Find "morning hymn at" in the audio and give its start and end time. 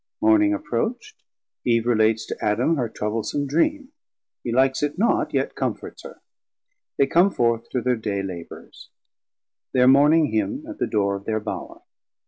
9.87-10.79